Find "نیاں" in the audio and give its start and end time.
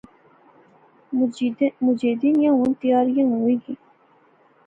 2.37-2.55